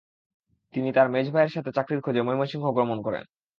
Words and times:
তিনি 0.73 0.89
তার 0.93 1.07
মেজভাইয়ের 1.09 1.53
সাথে 1.55 1.69
চাকরির 1.71 2.03
খোঁজে 2.03 2.21
ময়মনসিংহ 2.21 2.65
গমন 2.71 2.97
করেন। 3.01 3.23